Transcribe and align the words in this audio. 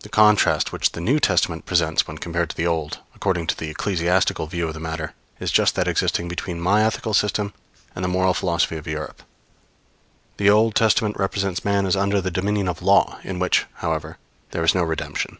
The 0.00 0.10
contrast 0.10 0.72
which 0.72 0.92
the 0.92 1.00
New 1.00 1.18
Testament 1.18 1.64
presents 1.64 2.06
when 2.06 2.18
compared 2.18 2.50
with 2.50 2.58
the 2.58 2.66
Old, 2.66 2.98
according 3.14 3.46
to 3.46 3.56
the 3.56 3.70
ecclesiastical 3.70 4.46
view 4.46 4.68
of 4.68 4.74
the 4.74 4.78
matter, 4.78 5.14
is 5.40 5.50
just 5.50 5.74
that 5.74 5.88
existing 5.88 6.28
between 6.28 6.60
my 6.60 6.84
ethical 6.84 7.14
system 7.14 7.54
and 7.94 8.04
the 8.04 8.10
moral 8.10 8.34
philosophy 8.34 8.76
of 8.76 8.86
Europe. 8.86 9.22
The 10.36 10.50
Old 10.50 10.74
Testament 10.74 11.16
represents 11.18 11.64
man 11.64 11.86
as 11.86 11.96
under 11.96 12.20
the 12.20 12.30
dominion 12.30 12.68
of 12.68 12.82
Law, 12.82 13.20
in 13.24 13.38
which, 13.38 13.64
however, 13.76 14.18
there 14.50 14.64
is 14.64 14.74
no 14.74 14.82
redemption. 14.82 15.38